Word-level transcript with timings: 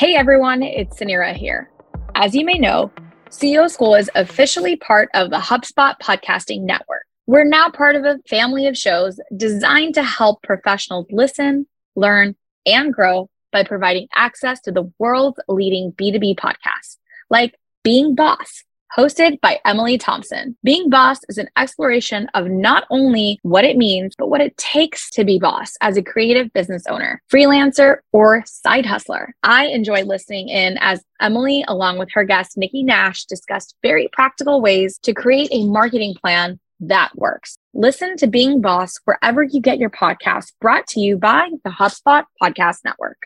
Hey 0.00 0.14
everyone, 0.14 0.62
it's 0.62 0.98
Suneera 0.98 1.34
here. 1.36 1.68
As 2.14 2.34
you 2.34 2.42
may 2.42 2.56
know, 2.56 2.90
CEO 3.28 3.68
School 3.68 3.94
is 3.94 4.08
officially 4.14 4.74
part 4.76 5.10
of 5.12 5.28
the 5.28 5.36
HubSpot 5.36 5.94
Podcasting 6.02 6.62
Network. 6.62 7.04
We're 7.26 7.44
now 7.44 7.68
part 7.68 7.96
of 7.96 8.06
a 8.06 8.18
family 8.26 8.66
of 8.66 8.78
shows 8.78 9.20
designed 9.36 9.96
to 9.96 10.02
help 10.02 10.42
professionals 10.42 11.04
listen, 11.10 11.66
learn, 11.96 12.34
and 12.64 12.94
grow 12.94 13.28
by 13.52 13.62
providing 13.62 14.08
access 14.14 14.58
to 14.62 14.72
the 14.72 14.90
world's 14.98 15.38
leading 15.48 15.92
B2B 15.92 16.36
podcasts, 16.36 16.96
like 17.28 17.54
Being 17.84 18.14
Boss, 18.14 18.64
hosted 18.96 19.40
by 19.40 19.60
Emily 19.64 19.98
Thompson. 19.98 20.56
Being 20.64 20.90
Boss 20.90 21.18
is 21.28 21.38
an 21.38 21.48
exploration 21.56 22.28
of 22.34 22.48
not 22.48 22.84
only 22.90 23.38
what 23.42 23.64
it 23.64 23.76
means, 23.76 24.14
but 24.16 24.28
what 24.28 24.40
it 24.40 24.56
takes 24.56 25.10
to 25.10 25.24
be 25.24 25.38
boss 25.38 25.76
as 25.80 25.96
a 25.96 26.02
creative 26.02 26.52
business 26.52 26.84
owner, 26.88 27.22
freelancer, 27.32 27.98
or 28.12 28.42
side 28.46 28.86
hustler. 28.86 29.34
I 29.42 29.66
enjoy 29.66 30.02
listening 30.02 30.48
in 30.48 30.78
as 30.80 31.02
Emily, 31.20 31.64
along 31.68 31.98
with 31.98 32.10
her 32.12 32.24
guest, 32.24 32.56
Nikki 32.56 32.82
Nash, 32.82 33.24
discussed 33.24 33.76
very 33.82 34.08
practical 34.12 34.60
ways 34.60 34.98
to 35.02 35.14
create 35.14 35.48
a 35.52 35.66
marketing 35.66 36.14
plan 36.20 36.58
that 36.80 37.10
works. 37.14 37.56
Listen 37.74 38.16
to 38.16 38.26
Being 38.26 38.60
Boss 38.60 38.98
wherever 39.04 39.42
you 39.42 39.60
get 39.60 39.78
your 39.78 39.90
podcast, 39.90 40.52
brought 40.60 40.86
to 40.88 41.00
you 41.00 41.16
by 41.16 41.50
the 41.64 41.70
HubSpot 41.70 42.24
Podcast 42.42 42.78
Network. 42.84 43.18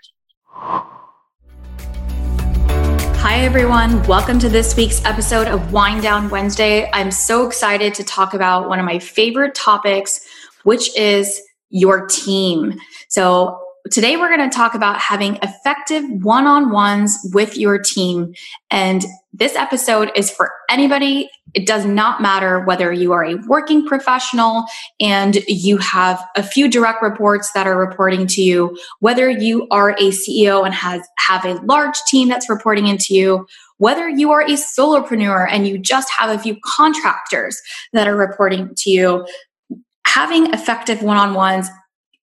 Everyone. 3.44 4.02
Welcome 4.04 4.38
to 4.38 4.48
this 4.48 4.74
week's 4.74 5.04
episode 5.04 5.48
of 5.48 5.70
Wind 5.70 6.02
Down 6.02 6.30
Wednesday. 6.30 6.90
I'm 6.94 7.10
so 7.10 7.46
excited 7.46 7.92
to 7.92 8.02
talk 8.02 8.32
about 8.32 8.70
one 8.70 8.78
of 8.78 8.86
my 8.86 8.98
favorite 8.98 9.54
topics, 9.54 10.26
which 10.62 10.96
is 10.96 11.42
your 11.68 12.06
team. 12.06 12.80
So, 13.08 13.60
today 13.90 14.16
we're 14.16 14.34
going 14.34 14.48
to 14.48 14.54
talk 14.54 14.74
about 14.74 14.98
having 14.98 15.36
effective 15.42 16.04
one 16.22 16.46
on 16.46 16.70
ones 16.70 17.18
with 17.32 17.56
your 17.56 17.78
team. 17.78 18.32
And 18.70 19.04
this 19.32 19.54
episode 19.56 20.10
is 20.14 20.30
for 20.30 20.50
anybody 20.70 21.28
it 21.54 21.66
does 21.66 21.84
not 21.84 22.20
matter 22.20 22.60
whether 22.64 22.92
you 22.92 23.12
are 23.12 23.24
a 23.24 23.36
working 23.46 23.86
professional 23.86 24.64
and 25.00 25.36
you 25.46 25.78
have 25.78 26.24
a 26.36 26.42
few 26.42 26.68
direct 26.68 27.00
reports 27.00 27.52
that 27.52 27.66
are 27.66 27.78
reporting 27.78 28.26
to 28.26 28.42
you, 28.42 28.76
whether 28.98 29.30
you 29.30 29.68
are 29.70 29.90
a 29.90 30.10
CEO 30.10 30.64
and 30.64 30.74
has 30.74 31.06
have 31.18 31.44
a 31.44 31.54
large 31.62 31.96
team 32.08 32.28
that's 32.28 32.50
reporting 32.50 32.88
into 32.88 33.14
you, 33.14 33.46
whether 33.78 34.08
you 34.08 34.32
are 34.32 34.40
a 34.40 34.54
solopreneur 34.54 35.46
and 35.48 35.68
you 35.68 35.78
just 35.78 36.10
have 36.10 36.28
a 36.28 36.42
few 36.42 36.56
contractors 36.64 37.60
that 37.92 38.08
are 38.08 38.16
reporting 38.16 38.74
to 38.76 38.90
you, 38.90 39.26
having 40.06 40.52
effective 40.52 41.02
one-on-ones 41.02 41.68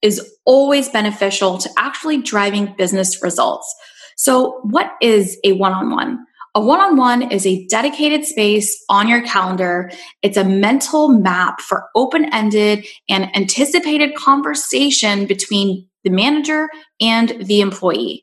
is 0.07 0.21
always 0.45 0.89
beneficial 0.89 1.59
to 1.59 1.69
actually 1.77 2.23
driving 2.23 2.75
business 2.79 3.23
results. 3.23 3.75
So, 4.17 4.61
what 4.63 4.93
is 5.03 5.39
a 5.45 5.53
one 5.53 5.73
on 5.73 5.91
one? 5.91 6.19
A 6.55 6.61
one 6.61 6.81
on 6.81 6.97
one 6.97 7.31
is 7.31 7.45
a 7.47 7.67
dedicated 7.67 8.25
space 8.25 8.83
on 8.89 9.09
your 9.09 9.21
calendar. 9.21 9.91
It's 10.23 10.39
a 10.39 10.45
mental 10.45 11.09
map 11.09 11.61
for 11.61 11.85
open 11.95 12.33
ended 12.33 12.87
and 13.11 13.35
anticipated 13.37 14.15
conversation 14.15 15.27
between 15.27 15.87
the 16.03 16.11
manager 16.11 16.71
and 16.99 17.45
the 17.45 17.61
employee. 17.61 18.23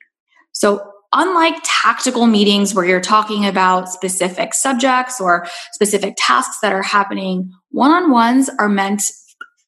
So, 0.54 0.82
unlike 1.14 1.58
tactical 1.64 2.26
meetings 2.26 2.74
where 2.74 2.86
you're 2.86 3.02
talking 3.02 3.46
about 3.46 3.90
specific 3.90 4.56
subjects 4.56 5.22
or 5.22 5.46
specific 5.74 6.16
tasks 6.18 6.58
that 6.62 6.74
are 6.74 6.82
happening, 6.82 7.52
one 7.70 7.92
on 7.92 8.10
ones 8.10 8.50
are 8.58 8.70
meant 8.70 9.04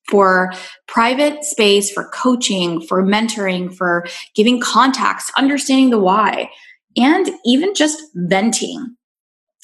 for 0.09 0.51
private 0.87 1.43
space, 1.43 1.91
for 1.91 2.09
coaching, 2.13 2.81
for 2.81 3.03
mentoring, 3.03 3.75
for 3.75 4.05
giving 4.35 4.59
context, 4.61 5.31
understanding 5.37 5.89
the 5.89 5.99
why 5.99 6.49
and 6.97 7.29
even 7.45 7.73
just 7.73 8.01
venting. 8.13 8.95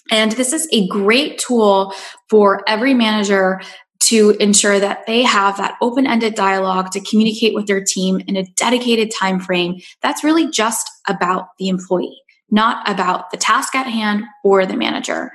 And 0.10 0.34
this 0.34 0.52
is 0.52 0.68
a 0.72 0.88
great 0.88 1.40
tool 1.40 1.94
for 2.30 2.64
every 2.68 2.94
manager 2.94 3.62
to 4.02 4.32
ensure 4.40 4.80
that 4.80 5.06
they 5.06 5.22
have 5.24 5.58
that 5.58 5.78
open-ended 5.82 6.36
dialogue 6.36 6.92
to 6.92 7.00
communicate 7.02 7.54
with 7.54 7.68
their 7.68 7.84
team 7.84 8.20
in 8.28 8.36
a 8.36 8.44
dedicated 8.56 9.12
time 9.18 9.40
frame 9.40 9.80
that's 10.02 10.24
really 10.24 10.50
just 10.50 10.90
about 11.08 11.50
the 11.60 11.70
employee, 11.70 12.22
not 12.50 12.88
about 12.90 13.30
the 13.32 13.38
task 13.38 13.76
at 13.76 13.88
hand 13.88 14.24
or 14.44 14.66
the 14.66 14.76
manager. 14.76 15.32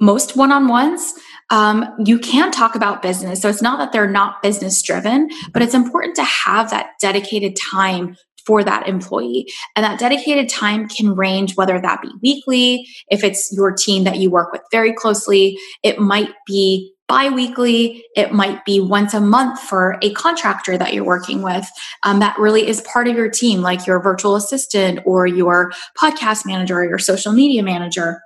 Most 0.00 0.36
one-on-ones, 0.36 1.14
um, 1.50 1.86
you 2.04 2.18
can 2.18 2.50
talk 2.50 2.74
about 2.74 3.02
business. 3.02 3.40
So 3.42 3.48
it's 3.48 3.62
not 3.62 3.78
that 3.78 3.92
they're 3.92 4.10
not 4.10 4.42
business 4.42 4.80
driven, 4.82 5.28
but 5.52 5.62
it's 5.62 5.74
important 5.74 6.16
to 6.16 6.24
have 6.24 6.70
that 6.70 6.92
dedicated 7.00 7.56
time 7.56 8.16
for 8.46 8.64
that 8.64 8.88
employee. 8.88 9.46
And 9.76 9.84
that 9.84 9.98
dedicated 9.98 10.48
time 10.48 10.88
can 10.88 11.14
range 11.14 11.54
whether 11.56 11.80
that 11.80 12.02
be 12.02 12.10
weekly, 12.22 12.86
if 13.08 13.22
it's 13.22 13.52
your 13.52 13.72
team 13.72 14.04
that 14.04 14.18
you 14.18 14.30
work 14.30 14.52
with 14.52 14.62
very 14.70 14.92
closely, 14.92 15.58
it 15.82 16.00
might 16.00 16.32
be 16.46 16.92
bi-weekly 17.08 18.02
it 18.16 18.32
might 18.32 18.64
be 18.64 18.80
once 18.80 19.12
a 19.12 19.20
month 19.20 19.60
for 19.60 19.98
a 20.00 20.14
contractor 20.14 20.78
that 20.78 20.94
you're 20.94 21.04
working 21.04 21.42
with 21.42 21.68
um, 22.04 22.20
that 22.20 22.38
really 22.38 22.66
is 22.66 22.80
part 22.82 23.06
of 23.06 23.16
your 23.16 23.28
team 23.28 23.60
like 23.60 23.86
your 23.86 24.00
virtual 24.00 24.34
assistant 24.34 24.98
or 25.04 25.26
your 25.26 25.72
podcast 25.98 26.46
manager 26.46 26.78
or 26.78 26.88
your 26.88 26.98
social 26.98 27.32
media 27.32 27.62
manager 27.62 28.22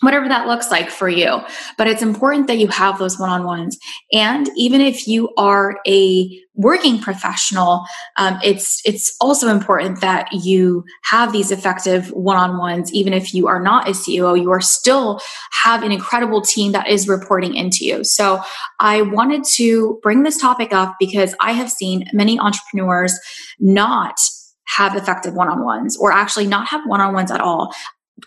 whatever 0.00 0.28
that 0.28 0.46
looks 0.46 0.70
like 0.70 0.90
for 0.90 1.08
you. 1.08 1.40
But 1.78 1.86
it's 1.86 2.02
important 2.02 2.46
that 2.46 2.58
you 2.58 2.68
have 2.68 2.98
those 2.98 3.18
one 3.18 3.30
on 3.30 3.44
ones. 3.44 3.78
And 4.12 4.48
even 4.56 4.80
if 4.80 5.06
you 5.06 5.30
are 5.36 5.78
a 5.86 6.40
working 6.56 7.00
professional, 7.00 7.84
um, 8.16 8.38
it's 8.44 8.80
it's 8.84 9.16
also 9.20 9.48
important 9.48 10.00
that 10.00 10.28
you 10.32 10.84
have 11.04 11.32
these 11.32 11.50
effective 11.50 12.08
one 12.10 12.36
on 12.36 12.58
ones. 12.58 12.92
Even 12.92 13.12
if 13.12 13.34
you 13.34 13.48
are 13.48 13.60
not 13.60 13.88
a 13.88 13.92
CEO, 13.92 14.40
you 14.40 14.50
are 14.52 14.60
still 14.60 15.20
have 15.62 15.82
an 15.82 15.92
incredible 15.92 16.40
team 16.40 16.72
that 16.72 16.88
is 16.88 17.08
reporting 17.08 17.54
into 17.54 17.84
you. 17.84 18.04
So 18.04 18.40
I 18.80 19.02
wanted 19.02 19.44
to 19.54 19.98
bring 20.02 20.22
this 20.22 20.40
topic 20.40 20.72
up 20.72 20.96
because 21.00 21.34
I 21.40 21.52
have 21.52 21.70
seen 21.70 22.08
many 22.12 22.38
entrepreneurs 22.38 23.18
not 23.58 24.18
have 24.66 24.96
effective 24.96 25.34
one 25.34 25.48
on 25.48 25.64
ones 25.64 25.96
or 25.96 26.10
actually 26.10 26.46
not 26.46 26.66
have 26.68 26.80
one 26.86 27.00
on 27.00 27.12
ones 27.14 27.30
at 27.30 27.40
all 27.40 27.74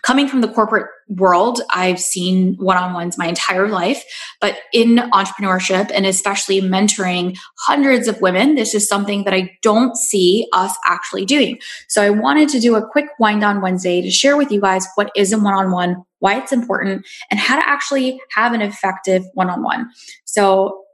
coming 0.02 0.28
from 0.28 0.42
the 0.42 0.48
corporate 0.48 0.86
world, 1.08 1.60
I've 1.70 1.98
seen 1.98 2.54
one 2.56 2.76
on 2.76 2.92
ones 2.92 3.16
my 3.16 3.26
entire 3.26 3.68
life. 3.68 4.04
But 4.40 4.58
in 4.72 4.96
entrepreneurship 4.96 5.90
and 5.94 6.06
especially 6.06 6.60
mentoring 6.60 7.36
hundreds 7.58 8.06
of 8.06 8.20
women, 8.20 8.54
this 8.54 8.74
is 8.74 8.86
something 8.86 9.24
that 9.24 9.34
I 9.34 9.56
don't 9.62 9.96
see 9.96 10.46
us 10.52 10.76
actually 10.84 11.24
doing. 11.24 11.58
So 11.88 12.02
I 12.02 12.10
wanted 12.10 12.48
to 12.50 12.60
do 12.60 12.76
a 12.76 12.86
quick 12.86 13.06
wind 13.18 13.42
on 13.42 13.62
Wednesday 13.62 14.02
to 14.02 14.10
share 14.10 14.36
with 14.36 14.52
you 14.52 14.60
guys 14.60 14.86
what 14.94 15.10
is 15.16 15.32
a 15.32 15.38
one 15.38 15.54
on 15.54 15.70
one, 15.70 16.04
why 16.18 16.38
it's 16.38 16.52
important, 16.52 17.06
and 17.30 17.40
how 17.40 17.58
to 17.58 17.66
actually 17.66 18.20
have 18.34 18.52
an 18.52 18.60
effective 18.60 19.24
one 19.32 19.48
on 19.48 19.62
one. 19.62 19.88
So 20.26 20.84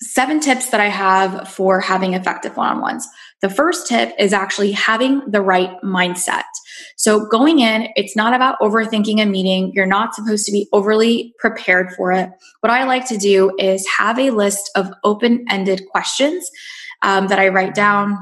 seven 0.00 0.38
tips 0.38 0.70
that 0.70 0.80
I 0.80 0.88
have 0.88 1.48
for 1.48 1.80
having 1.80 2.14
effective 2.14 2.56
one 2.56 2.68
on 2.68 2.80
ones. 2.80 3.06
The 3.40 3.50
first 3.50 3.86
tip 3.86 4.12
is 4.18 4.32
actually 4.32 4.72
having 4.72 5.22
the 5.30 5.40
right 5.40 5.70
mindset. 5.82 6.44
So, 6.96 7.26
going 7.26 7.60
in, 7.60 7.88
it's 7.94 8.16
not 8.16 8.34
about 8.34 8.58
overthinking 8.60 9.20
a 9.20 9.26
meeting. 9.26 9.72
You're 9.74 9.86
not 9.86 10.14
supposed 10.14 10.44
to 10.46 10.52
be 10.52 10.68
overly 10.72 11.34
prepared 11.38 11.92
for 11.92 12.12
it. 12.12 12.30
What 12.60 12.70
I 12.70 12.84
like 12.84 13.06
to 13.08 13.16
do 13.16 13.52
is 13.58 13.86
have 13.96 14.18
a 14.18 14.30
list 14.30 14.70
of 14.74 14.92
open 15.04 15.44
ended 15.50 15.82
questions 15.90 16.48
um, 17.02 17.28
that 17.28 17.38
I 17.38 17.48
write 17.48 17.74
down 17.74 18.18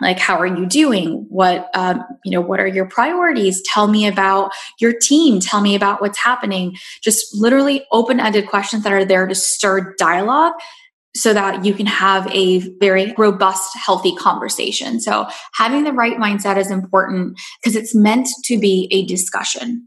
like 0.00 0.18
how 0.18 0.36
are 0.38 0.46
you 0.46 0.66
doing 0.66 1.26
what 1.28 1.68
um, 1.74 2.02
you 2.24 2.32
know 2.32 2.40
what 2.40 2.60
are 2.60 2.66
your 2.66 2.86
priorities 2.86 3.62
tell 3.62 3.86
me 3.86 4.06
about 4.06 4.50
your 4.80 4.92
team 4.92 5.38
tell 5.38 5.60
me 5.60 5.74
about 5.74 6.00
what's 6.00 6.18
happening 6.18 6.74
just 7.02 7.34
literally 7.34 7.84
open-ended 7.92 8.48
questions 8.48 8.84
that 8.84 8.92
are 8.92 9.04
there 9.04 9.26
to 9.26 9.34
stir 9.34 9.94
dialogue 9.98 10.54
so 11.14 11.34
that 11.34 11.64
you 11.64 11.74
can 11.74 11.86
have 11.86 12.26
a 12.28 12.58
very 12.78 13.14
robust 13.18 13.76
healthy 13.76 14.14
conversation 14.16 15.00
so 15.00 15.26
having 15.54 15.84
the 15.84 15.92
right 15.92 16.16
mindset 16.16 16.56
is 16.56 16.70
important 16.70 17.38
because 17.60 17.76
it's 17.76 17.94
meant 17.94 18.28
to 18.44 18.58
be 18.58 18.88
a 18.90 19.04
discussion 19.06 19.86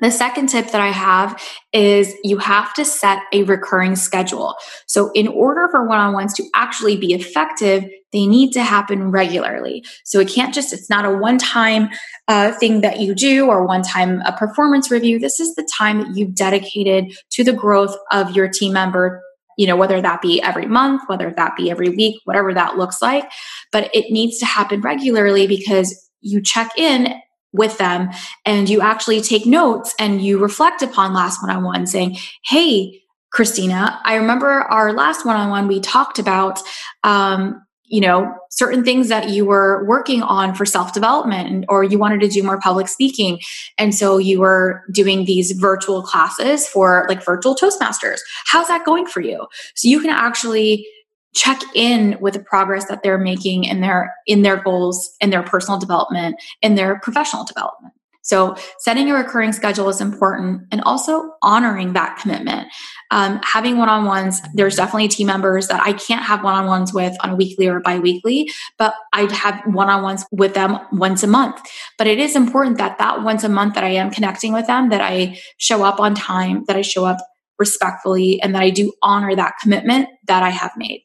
the 0.00 0.10
second 0.10 0.48
tip 0.48 0.70
that 0.70 0.80
I 0.80 0.90
have 0.90 1.40
is 1.72 2.14
you 2.24 2.38
have 2.38 2.72
to 2.74 2.84
set 2.84 3.20
a 3.32 3.42
recurring 3.42 3.96
schedule. 3.96 4.54
So, 4.86 5.10
in 5.12 5.28
order 5.28 5.68
for 5.70 5.86
one 5.86 5.98
on 5.98 6.14
ones 6.14 6.32
to 6.34 6.44
actually 6.54 6.96
be 6.96 7.12
effective, 7.12 7.84
they 8.12 8.26
need 8.26 8.52
to 8.52 8.62
happen 8.62 9.10
regularly. 9.10 9.84
So, 10.04 10.18
it 10.20 10.28
can't 10.28 10.54
just, 10.54 10.72
it's 10.72 10.88
not 10.88 11.04
a 11.04 11.10
one 11.10 11.38
time 11.38 11.90
uh, 12.28 12.52
thing 12.52 12.80
that 12.80 13.00
you 13.00 13.14
do 13.14 13.46
or 13.46 13.66
one 13.66 13.82
time 13.82 14.22
a 14.22 14.32
performance 14.32 14.90
review. 14.90 15.18
This 15.18 15.38
is 15.38 15.54
the 15.54 15.68
time 15.76 16.00
that 16.00 16.16
you've 16.16 16.34
dedicated 16.34 17.12
to 17.30 17.44
the 17.44 17.52
growth 17.52 17.94
of 18.10 18.34
your 18.34 18.48
team 18.48 18.72
member. 18.72 19.22
You 19.60 19.66
know, 19.66 19.76
whether 19.76 20.00
that 20.00 20.22
be 20.22 20.40
every 20.40 20.66
month, 20.66 21.02
whether 21.06 21.34
that 21.36 21.54
be 21.54 21.70
every 21.70 21.90
week, 21.90 22.20
whatever 22.24 22.54
that 22.54 22.78
looks 22.78 23.02
like. 23.02 23.30
But 23.72 23.94
it 23.94 24.10
needs 24.10 24.38
to 24.38 24.46
happen 24.46 24.80
regularly 24.80 25.46
because 25.46 26.08
you 26.22 26.40
check 26.40 26.70
in 26.78 27.14
with 27.52 27.76
them 27.76 28.08
and 28.46 28.70
you 28.70 28.80
actually 28.80 29.20
take 29.20 29.44
notes 29.44 29.94
and 29.98 30.22
you 30.22 30.38
reflect 30.38 30.80
upon 30.80 31.12
last 31.12 31.42
one 31.42 31.50
on 31.54 31.62
one 31.62 31.86
saying, 31.86 32.16
Hey, 32.44 33.02
Christina, 33.32 34.00
I 34.04 34.14
remember 34.14 34.48
our 34.48 34.92
last 34.92 35.26
one 35.26 35.36
on 35.36 35.50
one, 35.50 35.68
we 35.68 35.80
talked 35.80 36.18
about, 36.18 36.60
um, 37.04 37.60
you 37.90 38.00
know, 38.00 38.32
certain 38.50 38.84
things 38.84 39.08
that 39.08 39.30
you 39.30 39.44
were 39.44 39.84
working 39.84 40.22
on 40.22 40.54
for 40.54 40.64
self 40.64 40.92
development 40.94 41.64
or 41.68 41.82
you 41.82 41.98
wanted 41.98 42.20
to 42.20 42.28
do 42.28 42.42
more 42.42 42.60
public 42.60 42.86
speaking. 42.86 43.40
And 43.78 43.94
so 43.94 44.16
you 44.16 44.38
were 44.38 44.84
doing 44.92 45.24
these 45.24 45.50
virtual 45.52 46.00
classes 46.02 46.68
for 46.68 47.04
like 47.08 47.24
virtual 47.24 47.56
Toastmasters. 47.56 48.20
How's 48.46 48.68
that 48.68 48.84
going 48.84 49.06
for 49.06 49.20
you? 49.20 49.46
So 49.74 49.88
you 49.88 50.00
can 50.00 50.10
actually 50.10 50.86
check 51.34 51.60
in 51.74 52.16
with 52.20 52.34
the 52.34 52.40
progress 52.40 52.86
that 52.86 53.02
they're 53.02 53.18
making 53.18 53.64
in 53.64 53.80
their 53.80 54.14
in 54.26 54.42
their 54.42 54.56
goals 54.56 55.10
in 55.20 55.30
their 55.30 55.42
personal 55.42 55.78
development 55.78 56.34
in 56.60 56.74
their 56.74 56.98
professional 57.00 57.44
development 57.44 57.94
so 58.22 58.56
setting 58.80 59.08
a 59.08 59.14
recurring 59.14 59.52
schedule 59.52 59.88
is 59.88 60.00
important 60.00 60.62
and 60.72 60.80
also 60.80 61.30
honoring 61.40 61.92
that 61.92 62.18
commitment 62.20 62.66
um, 63.10 63.40
having 63.42 63.76
one-on-ones 63.76 64.40
there's 64.54 64.76
definitely 64.76 65.08
team 65.08 65.26
members 65.26 65.68
that 65.68 65.80
i 65.82 65.92
can't 65.92 66.24
have 66.24 66.42
one-on-ones 66.42 66.92
with 66.92 67.16
on 67.22 67.30
a 67.30 67.36
weekly 67.36 67.66
or 67.66 67.80
bi-weekly 67.80 68.50
but 68.78 68.94
i'd 69.12 69.32
have 69.32 69.60
one-on-ones 69.66 70.24
with 70.32 70.54
them 70.54 70.78
once 70.92 71.22
a 71.22 71.26
month 71.26 71.60
but 71.98 72.06
it 72.06 72.18
is 72.18 72.36
important 72.36 72.78
that 72.78 72.98
that 72.98 73.22
once 73.22 73.44
a 73.44 73.48
month 73.48 73.74
that 73.74 73.84
i 73.84 73.90
am 73.90 74.10
connecting 74.10 74.52
with 74.52 74.66
them 74.66 74.88
that 74.90 75.00
i 75.00 75.38
show 75.58 75.82
up 75.82 76.00
on 76.00 76.14
time 76.14 76.64
that 76.66 76.76
i 76.76 76.82
show 76.82 77.04
up 77.04 77.18
respectfully 77.58 78.40
and 78.42 78.54
that 78.54 78.62
i 78.62 78.70
do 78.70 78.92
honor 79.02 79.34
that 79.34 79.54
commitment 79.60 80.08
that 80.26 80.42
i 80.42 80.50
have 80.50 80.72
made 80.76 81.04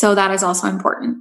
so 0.00 0.14
that 0.14 0.30
is 0.30 0.42
also 0.42 0.66
important. 0.66 1.18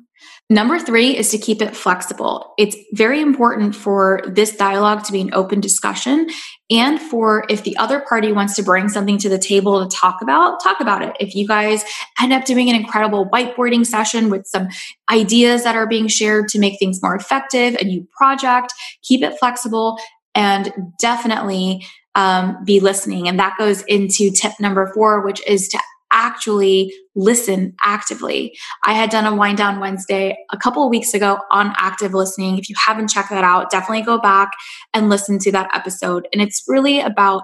Number 0.52 0.80
three 0.80 1.16
is 1.16 1.30
to 1.30 1.38
keep 1.38 1.62
it 1.62 1.76
flexible. 1.76 2.56
It's 2.58 2.76
very 2.94 3.22
important 3.22 3.76
for 3.76 4.22
this 4.26 4.56
dialogue 4.56 5.04
to 5.04 5.12
be 5.12 5.22
an 5.22 5.32
open 5.32 5.60
discussion 5.60 6.28
and 6.72 7.00
for 7.00 7.46
if 7.50 7.64
the 7.64 7.78
other 7.78 8.00
party 8.00 8.32
wants 8.32 8.56
to 8.56 8.64
bring 8.64 8.90
something 8.90 9.20
to 9.20 9.30
the 9.30 9.38
table 9.38 9.88
to 9.88 9.96
talk 9.96 10.24
about, 10.24 10.60
talk 10.64 10.80
about 10.80 11.04
it. 11.04 11.16
If 11.20 11.36
you 11.36 11.48
guys 11.48 11.84
end 12.20 12.34
up 12.34 12.46
doing 12.46 12.68
an 12.68 12.76
incredible 12.76 13.30
whiteboarding 13.30 13.86
session 13.86 14.32
with 14.32 14.48
some 14.48 14.70
ideas 15.12 15.64
that 15.66 15.76
are 15.76 15.88
being 15.88 16.08
shared 16.08 16.48
to 16.50 16.60
make 16.60 16.80
things 16.80 17.00
more 17.04 17.16
effective, 17.16 17.76
a 17.80 17.84
new 17.84 18.08
project, 18.18 18.74
keep 19.04 19.22
it 19.22 19.38
flexible 19.38 20.00
and 20.34 20.74
definitely 21.00 21.86
um, 22.16 22.58
be 22.66 22.80
listening. 22.80 23.28
And 23.28 23.38
that 23.38 23.56
goes 23.60 23.84
into 23.84 24.32
tip 24.32 24.54
number 24.60 24.92
four, 24.96 25.24
which 25.24 25.46
is 25.48 25.68
to 25.70 25.80
actually 26.20 26.94
listen 27.16 27.74
actively. 27.82 28.56
I 28.84 28.94
had 28.94 29.10
done 29.10 29.26
a 29.26 29.36
wind 29.36 29.58
down 29.58 29.80
Wednesday 29.80 30.38
a 30.52 30.58
couple 30.58 30.88
weeks 30.90 31.14
ago 31.14 31.40
on 31.50 31.74
active 31.78 32.14
listening. 32.14 32.58
If 32.58 32.70
you 32.70 32.76
haven't 32.78 33.08
checked 33.08 33.30
that 33.30 33.44
out, 33.44 33.72
definitely 33.72 34.04
go 34.04 34.20
back 34.20 34.52
and 34.94 35.10
listen 35.10 35.40
to 35.40 35.52
that 35.54 35.74
episode. 35.74 36.28
And 36.34 36.42
it's 36.42 36.64
really 36.68 37.00
about 37.00 37.44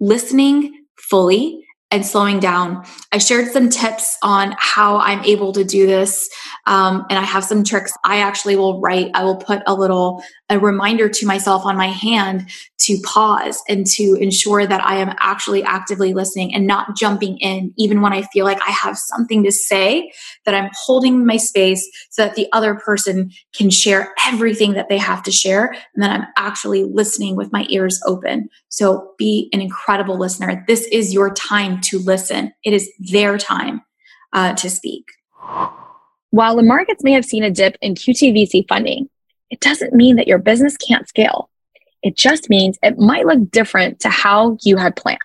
listening 0.00 0.84
fully 0.98 1.62
and 1.90 2.04
slowing 2.04 2.40
down. 2.40 2.84
I 3.12 3.18
shared 3.18 3.52
some 3.52 3.68
tips 3.68 4.18
on 4.22 4.54
how 4.58 4.98
I'm 4.98 5.22
able 5.24 5.52
to 5.52 5.64
do 5.64 5.86
this. 5.86 6.28
Um, 6.66 7.06
and 7.08 7.18
I 7.18 7.22
have 7.22 7.44
some 7.44 7.62
tricks. 7.62 7.92
I 8.04 8.18
actually 8.18 8.56
will 8.56 8.80
write, 8.80 9.10
I 9.14 9.22
will 9.22 9.36
put 9.36 9.62
a 9.66 9.74
little 9.74 10.22
a 10.48 10.58
reminder 10.58 11.08
to 11.08 11.26
myself 11.26 11.64
on 11.64 11.76
my 11.76 11.88
hand 11.88 12.48
to 12.78 12.98
pause 13.04 13.62
and 13.68 13.84
to 13.84 14.16
ensure 14.20 14.66
that 14.66 14.84
I 14.84 14.96
am 14.96 15.14
actually 15.18 15.64
actively 15.64 16.14
listening 16.14 16.54
and 16.54 16.66
not 16.66 16.96
jumping 16.96 17.38
in, 17.38 17.74
even 17.76 18.00
when 18.00 18.12
I 18.12 18.22
feel 18.22 18.44
like 18.44 18.60
I 18.62 18.70
have 18.70 18.96
something 18.96 19.42
to 19.42 19.50
say, 19.50 20.12
that 20.44 20.54
I'm 20.54 20.70
holding 20.74 21.26
my 21.26 21.36
space 21.36 21.88
so 22.10 22.24
that 22.24 22.36
the 22.36 22.46
other 22.52 22.76
person 22.76 23.32
can 23.56 23.70
share 23.70 24.14
everything 24.24 24.74
that 24.74 24.88
they 24.88 24.98
have 24.98 25.22
to 25.24 25.32
share. 25.32 25.74
And 25.94 26.02
then 26.02 26.10
I'm 26.10 26.26
actually 26.36 26.84
listening 26.84 27.34
with 27.34 27.52
my 27.52 27.66
ears 27.68 28.00
open. 28.06 28.48
So 28.68 29.14
be 29.18 29.48
an 29.52 29.60
incredible 29.60 30.16
listener. 30.16 30.64
This 30.68 30.86
is 30.92 31.12
your 31.12 31.34
time 31.34 31.80
to 31.82 31.98
listen, 31.98 32.52
it 32.64 32.72
is 32.72 32.88
their 32.98 33.36
time 33.36 33.82
uh, 34.32 34.54
to 34.54 34.70
speak. 34.70 35.04
While 36.30 36.56
the 36.56 36.62
markets 36.62 37.02
may 37.02 37.12
have 37.12 37.24
seen 37.24 37.42
a 37.42 37.50
dip 37.50 37.76
in 37.80 37.94
QTVC 37.94 38.68
funding, 38.68 39.08
it 39.50 39.60
doesn't 39.60 39.92
mean 39.92 40.16
that 40.16 40.26
your 40.26 40.38
business 40.38 40.76
can't 40.76 41.08
scale. 41.08 41.50
It 42.02 42.16
just 42.16 42.50
means 42.50 42.78
it 42.82 42.98
might 42.98 43.26
look 43.26 43.50
different 43.50 44.00
to 44.00 44.08
how 44.08 44.58
you 44.62 44.76
had 44.76 44.96
planned. 44.96 45.18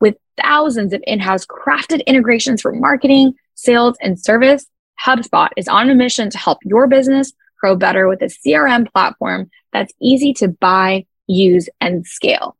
With 0.00 0.16
thousands 0.40 0.92
of 0.92 1.02
in 1.06 1.20
house 1.20 1.46
crafted 1.46 2.04
integrations 2.06 2.62
for 2.62 2.72
marketing, 2.72 3.34
sales, 3.54 3.96
and 4.00 4.18
service, 4.18 4.66
HubSpot 5.04 5.48
is 5.56 5.68
on 5.68 5.90
a 5.90 5.94
mission 5.94 6.30
to 6.30 6.38
help 6.38 6.58
your 6.62 6.86
business 6.86 7.32
grow 7.60 7.76
better 7.76 8.08
with 8.08 8.22
a 8.22 8.26
CRM 8.26 8.90
platform 8.92 9.50
that's 9.72 9.92
easy 10.00 10.32
to 10.34 10.48
buy, 10.48 11.06
use, 11.26 11.68
and 11.80 12.06
scale. 12.06 12.56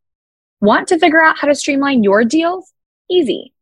Want 0.60 0.88
to 0.88 0.98
figure 0.98 1.22
out 1.22 1.38
how 1.38 1.46
to 1.46 1.54
streamline 1.54 2.02
your 2.02 2.24
deals? 2.24 2.72
Easy. 3.10 3.52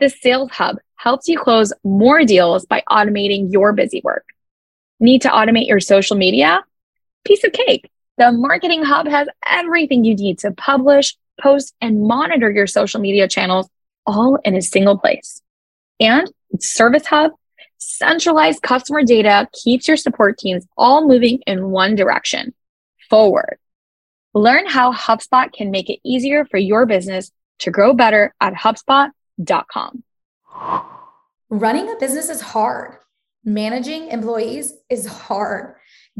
The 0.00 0.08
Sales 0.08 0.50
Hub 0.52 0.78
helps 0.96 1.28
you 1.28 1.38
close 1.38 1.72
more 1.84 2.24
deals 2.24 2.64
by 2.64 2.82
automating 2.88 3.52
your 3.52 3.72
busy 3.72 4.00
work. 4.02 4.24
Need 5.00 5.22
to 5.22 5.28
automate 5.28 5.68
your 5.68 5.80
social 5.80 6.16
media? 6.16 6.64
Piece 7.28 7.44
of 7.44 7.52
cake. 7.52 7.90
The 8.16 8.32
Marketing 8.32 8.82
Hub 8.82 9.06
has 9.06 9.28
everything 9.46 10.04
you 10.04 10.16
need 10.16 10.40
to 10.40 10.50
publish, 10.50 11.14
post, 11.40 11.74
and 11.80 12.02
monitor 12.02 12.50
your 12.50 12.66
social 12.66 13.00
media 13.00 13.28
channels 13.28 13.68
all 14.06 14.36
in 14.44 14.56
a 14.56 14.62
single 14.62 14.98
place. 14.98 15.42
And 16.00 16.28
Service 16.58 17.06
Hub, 17.06 17.32
centralized 17.76 18.62
customer 18.62 19.04
data 19.04 19.48
keeps 19.52 19.86
your 19.86 19.96
support 19.96 20.38
teams 20.38 20.66
all 20.76 21.06
moving 21.06 21.40
in 21.46 21.70
one 21.70 21.94
direction 21.94 22.54
forward. 23.08 23.58
Learn 24.34 24.66
how 24.66 24.92
HubSpot 24.92 25.52
can 25.52 25.70
make 25.70 25.88
it 25.88 26.00
easier 26.04 26.44
for 26.44 26.58
your 26.58 26.86
business 26.86 27.30
to 27.60 27.70
grow 27.70 27.92
better 27.92 28.34
at 28.40 28.54
HubSpot.com. 28.54 30.02
Running 31.50 31.90
a 31.90 31.96
business 31.96 32.28
is 32.28 32.40
hard. 32.40 32.96
Managing 33.44 34.08
employees 34.08 34.74
is 34.90 35.06
hard. 35.06 35.74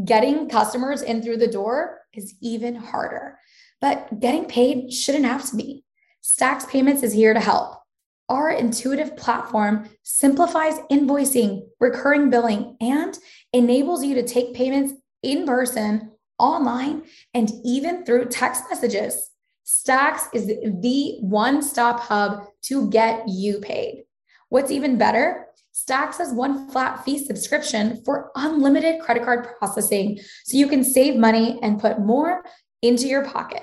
Getting 0.05 0.49
customers 0.49 1.03
in 1.03 1.23
through 1.23 1.39
the 1.39 1.49
door 1.49 2.03
is 2.13 2.35
even 2.41 2.77
harder, 2.77 3.39
but 3.81 4.21
getting 4.21 4.45
paid 4.45 4.93
shouldn't 4.93 5.25
have 5.25 5.49
to 5.51 5.57
be. 5.57 5.85
Stax 6.23 6.69
Payments 6.69 7.03
is 7.03 7.13
here 7.13 7.35
to 7.35 7.41
help. 7.41 7.81
Our 8.29 8.51
intuitive 8.51 9.17
platform 9.17 9.89
simplifies 10.03 10.79
invoicing, 10.91 11.63
recurring 11.81 12.31
billing, 12.31 12.77
and 12.81 13.19
enables 13.53 14.05
you 14.05 14.15
to 14.17 14.23
take 14.23 14.55
payments 14.55 14.95
in 15.23 15.47
person, 15.47 16.13
online, 16.39 17.03
and 17.35 17.51
even 17.65 18.05
through 18.05 18.27
text 18.27 18.65
messages. 18.71 19.31
Stax 19.67 20.29
is 20.33 20.47
the 20.47 21.19
one 21.21 21.61
stop 21.63 22.01
hub 22.01 22.45
to 22.63 22.89
get 22.91 23.29
you 23.29 23.59
paid. 23.59 24.05
What's 24.49 24.71
even 24.71 24.97
better? 24.97 25.48
Stax 25.79 26.19
has 26.19 26.33
one 26.33 26.69
flat 26.71 27.05
fee 27.05 27.25
subscription 27.25 28.03
for 28.05 28.33
unlimited 28.35 29.01
credit 29.01 29.23
card 29.23 29.47
processing 29.59 30.19
so 30.45 30.57
you 30.57 30.67
can 30.67 30.83
save 30.83 31.17
money 31.17 31.59
and 31.63 31.81
put 31.81 32.01
more 32.01 32.45
into 32.83 33.07
your 33.07 33.25
pocket. 33.25 33.63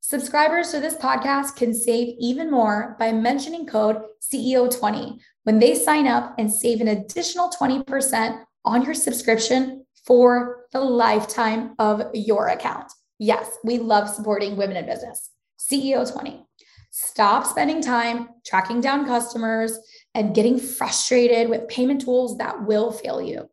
Subscribers 0.00 0.70
to 0.70 0.80
this 0.80 0.94
podcast 0.94 1.54
can 1.54 1.72
save 1.72 2.16
even 2.18 2.50
more 2.50 2.96
by 2.98 3.12
mentioning 3.12 3.64
code 3.64 4.02
CEO20 4.20 5.20
when 5.44 5.60
they 5.60 5.76
sign 5.76 6.08
up 6.08 6.34
and 6.36 6.52
save 6.52 6.80
an 6.80 6.88
additional 6.88 7.50
20% 7.50 8.42
on 8.64 8.82
your 8.82 8.94
subscription 8.94 9.86
for 10.04 10.66
the 10.72 10.80
lifetime 10.80 11.74
of 11.78 12.02
your 12.12 12.48
account. 12.48 12.90
Yes, 13.18 13.56
we 13.62 13.78
love 13.78 14.08
supporting 14.08 14.56
women 14.56 14.76
in 14.76 14.86
business. 14.86 15.30
CEO20. 15.60 16.44
Stop 16.90 17.46
spending 17.46 17.82
time 17.82 18.30
tracking 18.46 18.80
down 18.80 19.06
customers 19.06 19.78
and 20.16 20.34
getting 20.34 20.58
frustrated 20.58 21.50
with 21.50 21.68
payment 21.68 22.00
tools 22.00 22.38
that 22.38 22.66
will 22.66 22.90
fail 22.90 23.20
you. 23.20 23.48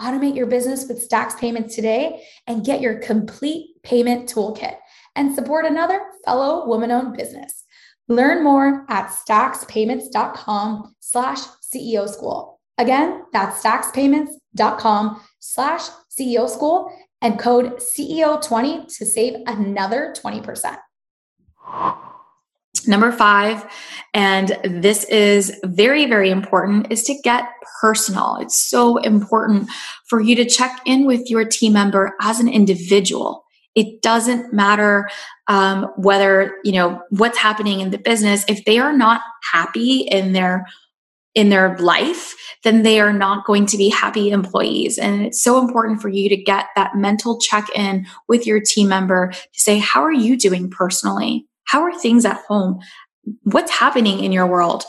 Automate 0.00 0.36
your 0.36 0.46
business 0.46 0.86
with 0.86 1.08
Stax 1.08 1.38
Payments 1.38 1.74
today 1.74 2.22
and 2.46 2.64
get 2.64 2.82
your 2.82 2.98
complete 2.98 3.82
payment 3.82 4.28
toolkit 4.32 4.76
and 5.16 5.34
support 5.34 5.64
another 5.64 6.02
fellow 6.24 6.66
woman-owned 6.66 7.16
business. 7.16 7.64
Learn 8.08 8.44
more 8.44 8.84
at 8.90 9.08
staxpayments.com 9.08 10.94
slash 11.00 11.38
CEO 11.74 12.06
school. 12.06 12.60
Again, 12.76 13.24
that's 13.32 13.62
staxpayments.com 13.62 15.22
slash 15.40 15.82
CEO 16.10 16.48
school 16.48 16.92
and 17.22 17.38
code 17.38 17.76
CEO20 17.76 18.94
to 18.98 19.06
save 19.06 19.36
another 19.46 20.12
20%. 20.22 20.76
Number 22.86 23.12
five, 23.12 23.64
and 24.14 24.56
this 24.64 25.04
is 25.04 25.58
very, 25.64 26.06
very 26.06 26.30
important, 26.30 26.90
is 26.90 27.02
to 27.04 27.14
get 27.22 27.44
personal. 27.80 28.36
It's 28.40 28.56
so 28.56 28.98
important 28.98 29.70
for 30.06 30.20
you 30.20 30.36
to 30.36 30.44
check 30.44 30.80
in 30.84 31.06
with 31.06 31.30
your 31.30 31.44
team 31.44 31.72
member 31.72 32.14
as 32.20 32.40
an 32.40 32.48
individual. 32.48 33.44
It 33.74 34.02
doesn't 34.02 34.52
matter 34.52 35.08
um, 35.48 35.84
whether 35.96 36.56
you 36.62 36.72
know 36.72 37.00
what's 37.10 37.38
happening 37.38 37.80
in 37.80 37.90
the 37.90 37.98
business. 37.98 38.44
If 38.48 38.64
they 38.64 38.78
are 38.78 38.92
not 38.92 39.22
happy 39.50 40.00
in 40.00 40.32
their 40.32 40.66
in 41.34 41.48
their 41.48 41.78
life, 41.78 42.34
then 42.62 42.82
they 42.82 43.00
are 43.00 43.12
not 43.12 43.46
going 43.46 43.66
to 43.66 43.76
be 43.76 43.88
happy 43.88 44.30
employees. 44.30 44.98
And 44.98 45.22
it's 45.22 45.42
so 45.42 45.58
important 45.58 46.02
for 46.02 46.08
you 46.08 46.28
to 46.28 46.36
get 46.36 46.66
that 46.76 46.94
mental 46.94 47.38
check 47.40 47.66
in 47.74 48.06
with 48.28 48.46
your 48.46 48.60
team 48.60 48.88
member 48.88 49.30
to 49.30 49.60
say, 49.60 49.78
How 49.78 50.02
are 50.02 50.12
you 50.12 50.36
doing 50.36 50.70
personally? 50.70 51.46
How 51.72 51.80
are 51.84 51.98
things 51.98 52.26
at 52.26 52.36
home? 52.48 52.80
What's 53.44 53.70
happening 53.70 54.22
in 54.22 54.30
your 54.30 54.46
world? 54.46 54.84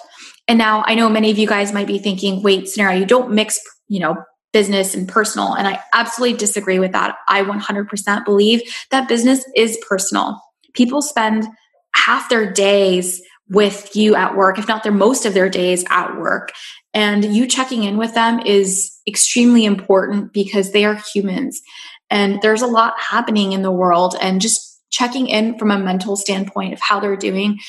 And 0.49 0.57
now 0.57 0.83
I 0.85 0.95
know 0.95 1.07
many 1.07 1.31
of 1.31 1.37
you 1.37 1.47
guys 1.47 1.71
might 1.71 1.87
be 1.87 1.97
thinking, 1.97 2.43
wait, 2.43 2.65
Suneera, 2.65 2.99
you 2.99 3.05
don't 3.05 3.31
mix, 3.31 3.57
you 3.87 4.01
know, 4.01 4.17
business 4.51 4.93
and 4.93 5.07
personal. 5.07 5.53
And 5.53 5.65
I 5.65 5.79
absolutely 5.93 6.37
disagree 6.37 6.79
with 6.79 6.91
that. 6.91 7.15
I 7.29 7.41
100% 7.41 8.25
believe 8.25 8.61
that 8.91 9.07
business 9.07 9.45
is 9.55 9.81
personal. 9.87 10.37
People 10.73 11.01
spend 11.01 11.47
half 11.95 12.27
their 12.27 12.51
days 12.51 13.21
with 13.49 13.95
you 13.95 14.13
at 14.15 14.35
work, 14.35 14.59
if 14.59 14.67
not 14.67 14.83
their 14.83 14.91
most 14.91 15.25
of 15.25 15.33
their 15.33 15.47
days 15.47 15.85
at 15.89 16.17
work. 16.17 16.51
And 16.93 17.23
you 17.33 17.47
checking 17.47 17.85
in 17.85 17.95
with 17.95 18.13
them 18.13 18.41
is 18.41 18.91
extremely 19.07 19.63
important 19.63 20.33
because 20.33 20.73
they 20.73 20.83
are 20.83 21.01
humans. 21.13 21.61
And 22.09 22.41
there's 22.41 22.61
a 22.61 22.67
lot 22.67 22.99
happening 22.99 23.53
in 23.53 23.61
the 23.61 23.71
world. 23.71 24.17
And 24.19 24.41
just 24.41 24.72
checking 24.93 25.27
in 25.27 25.57
from 25.57 25.71
a 25.71 25.77
mental 25.77 26.15
standpoint 26.15 26.71
of 26.71 26.79
how 26.79 26.99
they're 26.99 27.17
doing 27.17 27.59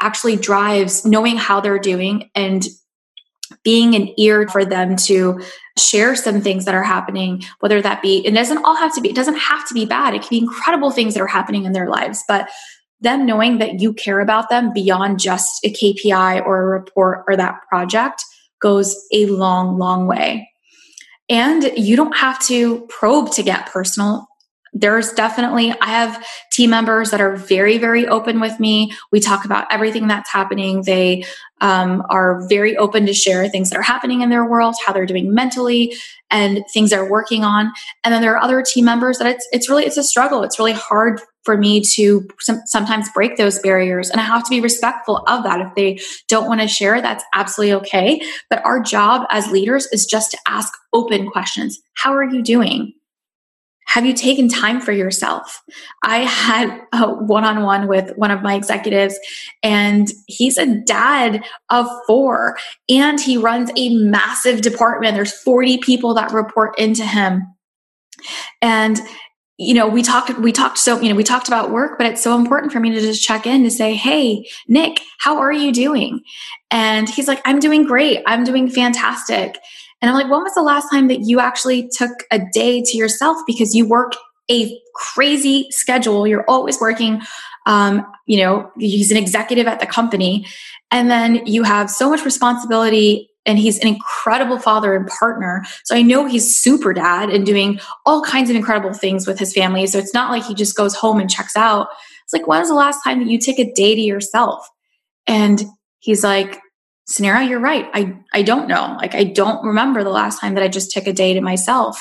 actually 0.00 0.34
drives 0.34 1.04
knowing 1.04 1.36
how 1.36 1.60
they're 1.60 1.78
doing 1.78 2.30
and 2.34 2.66
being 3.62 3.94
an 3.94 4.08
ear 4.18 4.48
for 4.48 4.64
them 4.64 4.96
to 4.96 5.40
share 5.76 6.16
some 6.16 6.40
things 6.40 6.64
that 6.64 6.74
are 6.74 6.82
happening 6.84 7.42
whether 7.60 7.82
that 7.82 8.00
be 8.00 8.24
it 8.26 8.32
doesn't 8.32 8.64
all 8.64 8.76
have 8.76 8.94
to 8.94 9.00
be 9.00 9.10
it 9.10 9.16
doesn't 9.16 9.36
have 9.36 9.66
to 9.68 9.74
be 9.74 9.84
bad. 9.84 10.14
It 10.14 10.22
can 10.22 10.30
be 10.30 10.38
incredible 10.38 10.90
things 10.90 11.14
that 11.14 11.20
are 11.20 11.26
happening 11.26 11.64
in 11.64 11.72
their 11.72 11.88
lives 11.88 12.24
but 12.26 12.48
them 13.00 13.26
knowing 13.26 13.58
that 13.58 13.80
you 13.80 13.92
care 13.92 14.20
about 14.20 14.48
them 14.50 14.72
beyond 14.72 15.20
just 15.20 15.64
a 15.64 15.72
KPI 15.72 16.44
or 16.46 16.62
a 16.62 16.66
report 16.66 17.24
or 17.26 17.36
that 17.36 17.60
project 17.68 18.24
goes 18.60 18.96
a 19.12 19.26
long 19.26 19.78
long 19.78 20.06
way. 20.06 20.48
And 21.28 21.72
you 21.76 21.96
don't 21.96 22.16
have 22.16 22.40
to 22.46 22.86
probe 22.88 23.30
to 23.32 23.42
get 23.42 23.66
personal 23.66 24.26
there's 24.72 25.12
definitely 25.12 25.72
i 25.80 25.86
have 25.86 26.24
team 26.52 26.70
members 26.70 27.10
that 27.10 27.20
are 27.20 27.36
very 27.36 27.78
very 27.78 28.06
open 28.06 28.40
with 28.40 28.60
me. 28.60 28.92
We 29.10 29.20
talk 29.20 29.44
about 29.44 29.66
everything 29.70 30.06
that's 30.06 30.30
happening. 30.30 30.82
They 30.82 31.24
um, 31.60 32.02
are 32.10 32.46
very 32.48 32.76
open 32.76 33.06
to 33.06 33.14
share 33.14 33.48
things 33.48 33.70
that 33.70 33.78
are 33.78 33.82
happening 33.82 34.22
in 34.22 34.30
their 34.30 34.48
world 34.48 34.74
how 34.84 34.92
they're 34.92 35.06
doing 35.06 35.34
mentally 35.34 35.94
and 36.30 36.64
things 36.72 36.90
they're 36.90 37.08
working 37.08 37.44
on. 37.44 37.72
And 38.04 38.14
then 38.14 38.22
there 38.22 38.34
are 38.34 38.42
other 38.42 38.62
team 38.62 38.84
members 38.84 39.18
that 39.18 39.26
it's 39.26 39.46
it's 39.52 39.68
really 39.68 39.84
it's 39.84 39.96
a 39.96 40.04
struggle. 40.04 40.42
It's 40.42 40.58
really 40.58 40.72
hard 40.72 41.20
for 41.44 41.56
me 41.56 41.80
to 41.80 42.28
some, 42.40 42.60
sometimes 42.66 43.10
break 43.12 43.38
those 43.38 43.58
barriers. 43.60 44.10
And 44.10 44.20
i 44.20 44.24
have 44.24 44.44
to 44.44 44.50
be 44.50 44.60
respectful 44.60 45.24
of 45.26 45.42
that. 45.44 45.60
If 45.60 45.74
they 45.74 45.98
don't 46.28 46.48
want 46.48 46.60
to 46.60 46.68
share 46.68 47.00
that's 47.00 47.24
absolutely 47.34 47.74
okay. 47.74 48.20
But 48.48 48.64
our 48.64 48.80
job 48.80 49.26
as 49.30 49.50
leaders 49.50 49.86
is 49.86 50.04
just 50.04 50.30
to 50.32 50.38
ask 50.46 50.72
open 50.92 51.30
questions. 51.30 51.80
How 51.94 52.14
are 52.14 52.24
you 52.24 52.42
doing 52.42 52.92
have 53.90 54.06
you 54.06 54.14
taken 54.14 54.48
time 54.48 54.80
for 54.80 54.92
yourself? 54.92 55.60
I 56.04 56.18
had 56.18 56.80
a 56.92 57.08
one 57.12 57.44
on 57.44 57.64
one 57.64 57.88
with 57.88 58.16
one 58.16 58.30
of 58.30 58.40
my 58.40 58.54
executives, 58.54 59.18
and 59.64 60.08
he's 60.28 60.58
a 60.58 60.76
dad 60.82 61.44
of 61.70 61.88
four, 62.06 62.56
and 62.88 63.20
he 63.20 63.36
runs 63.36 63.68
a 63.76 63.92
massive 63.96 64.60
department. 64.60 65.16
There's 65.16 65.32
40 65.32 65.78
people 65.78 66.14
that 66.14 66.30
report 66.30 66.78
into 66.78 67.04
him. 67.04 67.42
And 68.62 69.00
you 69.58 69.74
know 69.74 69.88
we 69.88 70.02
talked 70.02 70.38
we 70.38 70.52
talked 70.52 70.78
so 70.78 70.98
you 71.00 71.08
know 71.10 71.14
we 71.14 71.24
talked 71.24 71.46
about 71.46 71.70
work 71.70 71.98
but 71.98 72.06
it's 72.06 72.22
so 72.22 72.34
important 72.34 72.72
for 72.72 72.80
me 72.80 72.90
to 72.90 73.00
just 73.00 73.22
check 73.22 73.46
in 73.46 73.62
to 73.62 73.70
say 73.70 73.94
hey 73.94 74.48
nick 74.68 75.00
how 75.18 75.36
are 75.36 75.52
you 75.52 75.70
doing 75.70 76.22
and 76.70 77.10
he's 77.10 77.28
like 77.28 77.42
i'm 77.44 77.58
doing 77.58 77.84
great 77.84 78.22
i'm 78.26 78.42
doing 78.42 78.70
fantastic 78.70 79.58
and 80.00 80.10
I'm 80.10 80.14
like, 80.14 80.30
when 80.30 80.42
was 80.42 80.54
the 80.54 80.62
last 80.62 80.88
time 80.90 81.08
that 81.08 81.20
you 81.20 81.40
actually 81.40 81.88
took 81.88 82.10
a 82.30 82.40
day 82.52 82.82
to 82.82 82.96
yourself 82.96 83.38
because 83.46 83.74
you 83.74 83.86
work 83.86 84.14
a 84.50 84.80
crazy 84.94 85.68
schedule? 85.70 86.26
You're 86.26 86.48
always 86.48 86.80
working. 86.80 87.22
Um, 87.66 88.06
you 88.26 88.38
know, 88.38 88.70
he's 88.78 89.10
an 89.10 89.16
executive 89.16 89.66
at 89.66 89.80
the 89.80 89.86
company. 89.86 90.46
And 90.90 91.10
then 91.10 91.46
you 91.46 91.62
have 91.62 91.90
so 91.90 92.08
much 92.08 92.24
responsibility 92.24 93.28
and 93.46 93.58
he's 93.58 93.78
an 93.78 93.88
incredible 93.88 94.58
father 94.58 94.94
and 94.94 95.06
partner. 95.06 95.64
So 95.84 95.94
I 95.94 96.02
know 96.02 96.26
he's 96.26 96.58
super 96.58 96.92
dad 96.92 97.30
and 97.30 97.46
doing 97.46 97.80
all 98.06 98.22
kinds 98.22 98.50
of 98.50 98.56
incredible 98.56 98.92
things 98.92 99.26
with 99.26 99.38
his 99.38 99.52
family. 99.52 99.86
So 99.86 99.98
it's 99.98 100.14
not 100.14 100.30
like 100.30 100.44
he 100.44 100.54
just 100.54 100.76
goes 100.76 100.94
home 100.94 101.20
and 101.20 101.30
checks 101.30 101.56
out. 101.56 101.88
It's 102.24 102.32
like, 102.32 102.46
when 102.46 102.60
was 102.60 102.68
the 102.68 102.74
last 102.74 103.02
time 103.02 103.18
that 103.18 103.28
you 103.28 103.38
took 103.38 103.58
a 103.58 103.72
day 103.72 103.94
to 103.94 104.00
yourself? 104.00 104.66
And 105.26 105.64
he's 106.00 106.22
like, 106.22 106.58
Suneera, 107.10 107.48
you're 107.48 107.60
right. 107.60 107.88
I, 107.92 108.16
I 108.32 108.42
don't 108.42 108.68
know. 108.68 108.96
Like, 109.00 109.14
I 109.14 109.24
don't 109.24 109.64
remember 109.64 110.04
the 110.04 110.10
last 110.10 110.40
time 110.40 110.54
that 110.54 110.62
I 110.62 110.68
just 110.68 110.90
took 110.92 111.06
a 111.06 111.12
day 111.12 111.34
to 111.34 111.40
myself. 111.40 112.00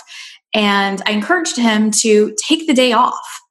And 0.53 1.01
I 1.05 1.11
encouraged 1.11 1.57
him 1.57 1.91
to 1.91 2.35
take 2.47 2.67
the 2.67 2.73
day 2.73 2.93
off 2.93 3.41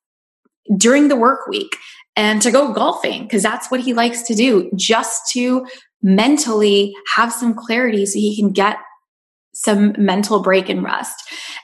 during 0.77 1.09
the 1.09 1.17
work 1.17 1.47
week 1.49 1.77
and 2.17 2.43
to 2.43 2.51
go 2.51 2.73
golfing 2.73 3.23
because 3.25 3.43
that's 3.43 3.71
what 3.71 3.81
he 3.81 3.95
likes 3.95 4.23
to 4.23 4.35
do, 4.35 4.71
just 4.77 5.31
to 5.33 5.67
mentally 6.03 6.95
have 7.15 7.33
some 7.33 7.55
clarity 7.55 8.07
so 8.07 8.19
he 8.19 8.37
can 8.37 8.53
get 8.53 8.79
some 9.55 9.95
mental 9.99 10.41
break 10.41 10.69
and 10.69 10.85
rest. 10.85 11.15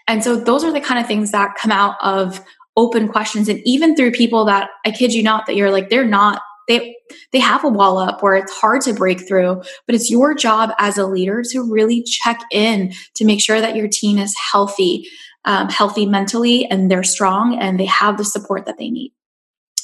And 0.09 0.25
so, 0.25 0.37
those 0.37 0.65
are 0.65 0.73
the 0.73 0.81
kind 0.81 1.01
of 1.01 1.07
things 1.07 1.31
that 1.33 1.57
come 1.57 1.71
out 1.71 1.97
of 2.01 2.45
open 2.77 3.09
questions. 3.09 3.49
And 3.49 3.61
even 3.65 3.95
through 3.95 4.13
people 4.13 4.45
that 4.47 4.71
I 4.85 4.91
kid 4.91 5.13
you 5.13 5.23
not, 5.23 5.47
that 5.47 5.55
you're 5.55 5.71
like, 5.71 5.91
they're 5.91 6.05
not 6.05 6.43
they 6.69 6.97
they 7.33 7.39
have 7.39 7.65
a 7.65 7.69
wall 7.69 7.99
up 7.99 8.23
where 8.23 8.37
it's 8.37 8.53
hard 8.53 8.81
to 8.83 8.93
break 8.93 9.27
through 9.27 9.63
but 9.87 9.95
it's 9.95 10.11
your 10.11 10.35
job 10.35 10.71
as 10.79 10.99
a 10.99 11.07
leader 11.07 11.43
to 11.51 11.61
really 11.61 12.03
check 12.03 12.41
in 12.51 12.93
to 13.15 13.25
make 13.25 13.41
sure 13.41 13.61
that 13.61 13.77
your 13.77 13.89
team 13.89 14.19
is 14.19 14.35
healthy 14.53 15.07
um, 15.45 15.69
healthy 15.69 16.07
mentally 16.07 16.67
and 16.67 16.91
they're 16.91 17.03
strong 17.03 17.59
and 17.59 17.79
they 17.79 17.85
have 17.85 18.17
the 18.17 18.25
support 18.25 18.67
that 18.67 18.79
they 18.79 18.91
need. 18.91 19.13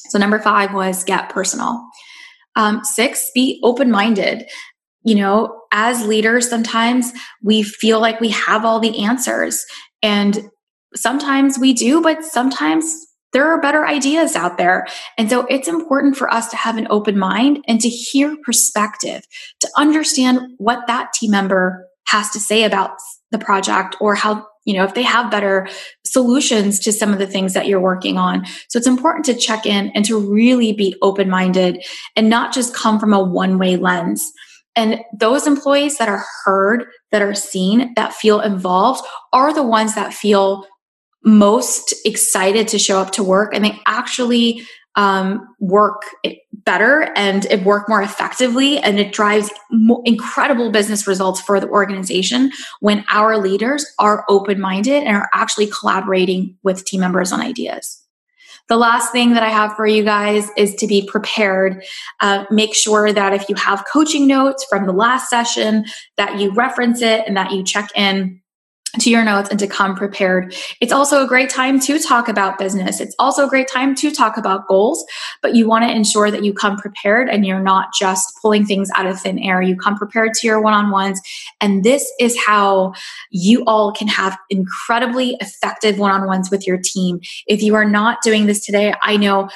So 0.08 0.18
number 0.18 0.38
five 0.38 0.75
was 0.75 1.04
get 1.04 1.28
personal. 1.28 1.87
Um, 2.56 2.82
six 2.84 3.30
be 3.34 3.60
open-minded. 3.62 4.49
You 5.02 5.14
know 5.14 5.62
as 5.72 6.06
leaders 6.06 6.50
sometimes 6.50 7.12
we 7.42 7.62
feel 7.62 8.00
like 8.00 8.20
we 8.20 8.28
have 8.30 8.66
all 8.66 8.80
the 8.80 9.02
answers 9.02 9.64
and 10.02 10.50
sometimes 10.94 11.58
we 11.58 11.72
do 11.72 12.02
but 12.02 12.22
sometimes 12.22 13.06
there 13.32 13.50
are 13.50 13.60
better 13.60 13.87
ideas 13.87 14.34
out 14.34 14.58
there. 14.58 14.87
And 15.16 15.30
so 15.30 15.46
it's 15.46 15.68
important 15.68 16.16
for 16.16 16.32
us 16.32 16.49
to 16.50 16.56
have 16.56 16.76
an 16.76 16.87
open 16.90 17.18
mind 17.18 17.64
and 17.68 17.80
to 17.80 17.88
hear 17.88 18.37
perspective, 18.44 19.22
to 19.60 19.68
understand 19.76 20.40
what 20.58 20.87
that 20.87 21.12
team 21.12 21.30
member 21.30 21.87
has 22.06 22.30
to 22.30 22.40
say 22.40 22.64
about 22.64 22.92
the 23.30 23.38
project 23.38 23.96
or 24.00 24.14
how, 24.14 24.46
you 24.64 24.75
know, 24.75 24.84
if 24.84 24.94
they 24.94 25.02
have 25.02 25.30
better 25.30 25.68
solutions 26.04 26.80
to 26.80 26.92
some 26.92 27.12
of 27.12 27.18
the 27.18 27.26
things 27.26 27.54
that 27.54 27.66
you're 27.66 27.80
working 27.80 28.18
on. 28.18 28.44
So 28.68 28.78
it's 28.78 28.87
important 28.87 29.25
to 29.26 29.34
check 29.34 29.64
in 29.64 29.90
and 29.90 30.04
to 30.06 30.18
really 30.18 30.72
be 30.72 30.96
open 31.02 31.30
minded 31.30 31.84
and 32.16 32.28
not 32.28 32.52
just 32.52 32.75
come 32.75 32.99
from 32.99 33.12
a 33.12 33.22
one 33.22 33.58
way 33.58 33.76
lens. 33.76 34.32
And 34.76 35.00
those 35.16 35.46
employees 35.46 35.99
that 35.99 36.08
are 36.08 36.25
heard, 36.44 36.87
that 37.12 37.22
are 37.22 37.34
seen, 37.34 37.92
that 37.94 38.12
feel 38.12 38.40
involved 38.40 39.04
are 39.32 39.52
the 39.52 39.62
ones 39.62 39.94
that 39.94 40.14
feel 40.14 40.66
most 41.24 41.94
excited 42.04 42.68
to 42.68 42.78
show 42.78 42.98
up 42.98 43.10
to 43.12 43.22
work 43.22 43.54
and 43.54 43.64
they 43.64 43.78
actually 43.86 44.66
um, 44.96 45.46
work 45.60 46.02
better 46.52 47.12
and 47.14 47.46
it 47.46 47.62
work 47.64 47.88
more 47.88 48.02
effectively 48.02 48.78
and 48.78 48.98
it 48.98 49.12
drives 49.12 49.50
incredible 50.04 50.70
business 50.70 51.06
results 51.06 51.40
for 51.40 51.60
the 51.60 51.68
organization 51.68 52.50
when 52.80 53.04
our 53.08 53.38
leaders 53.38 53.86
are 53.98 54.24
open-minded 54.28 55.04
and 55.04 55.16
are 55.16 55.28
actually 55.32 55.66
collaborating 55.66 56.56
with 56.62 56.84
team 56.84 57.00
members 57.00 57.32
on 57.32 57.40
ideas 57.40 58.02
the 58.70 58.76
last 58.76 59.10
thing 59.10 59.34
that 59.34 59.42
I 59.42 59.48
have 59.48 59.74
for 59.74 59.84
you 59.84 60.04
guys 60.04 60.48
is 60.56 60.76
to 60.76 60.86
be 60.86 61.04
prepared. 61.04 61.84
Uh, 62.20 62.44
make 62.52 62.72
sure 62.72 63.12
that 63.12 63.34
if 63.34 63.48
you 63.48 63.56
have 63.56 63.84
coaching 63.92 64.28
notes 64.28 64.64
from 64.70 64.86
the 64.86 64.92
last 64.92 65.28
session, 65.28 65.84
that 66.16 66.38
you 66.38 66.52
reference 66.54 67.02
it 67.02 67.24
and 67.26 67.36
that 67.36 67.50
you 67.50 67.64
check 67.64 67.90
in 67.96 68.40
to 68.99 69.11
your 69.11 69.25
notes 69.25 69.49
and 69.50 69.59
to 69.61 69.66
come 69.66 69.94
prepared. 69.94 70.54
It's 70.80 70.92
also 70.92 71.23
a 71.25 71.28
great 71.28 71.49
time 71.49 71.78
to 71.80 71.99
talk 71.99 72.28
about 72.28 72.59
business. 72.59 73.00
It's 73.00 73.14
also 73.18 73.47
a 73.47 73.49
great 73.49 73.68
time 73.68 73.94
to 73.97 74.11
talk 74.11 74.37
about 74.37 74.66
goals, 74.66 75.04
but 75.42 75.54
you 75.54 75.68
want 75.68 75.85
to 75.85 75.90
ensure 75.90 76.30
that 76.30 76.44
you 76.44 76.52
come 76.52 76.76
prepared 76.76 77.28
and 77.28 77.47
you're 77.47 77.61
not 77.61 77.88
just 77.99 78.32
pulling 78.42 78.66
things 78.66 78.90
out 78.97 79.06
of 79.06 79.20
thin 79.20 79.38
air. 79.38 79.62
You 79.62 79.76
come 79.76 79.97
prepared 79.97 80.35
to 80.35 80.47
your 80.47 80.61
one 80.61 80.75
on 80.75 80.90
ones. 80.90 81.20
And 81.61 81.85
this 81.85 82.11
is 82.18 82.37
how 82.44 82.94
you 83.30 83.62
all 83.66 83.92
can 83.92 84.09
have 84.09 84.37
incredibly 84.50 85.37
effective 85.40 85.99
one 85.99 86.11
on 86.11 86.26
ones 86.26 86.50
with 86.50 86.66
your 86.66 86.78
team. 86.82 87.20
If 87.47 87.62
you 87.62 87.75
are 87.75 87.85
not 87.85 88.18
doing 88.23 88.47
this 88.47 88.64
today, 88.64 88.94
I 89.02 89.16
know 89.16 89.49